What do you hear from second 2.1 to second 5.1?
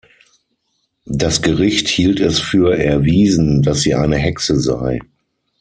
es für erwiesen, dass sie eine Hexe sei.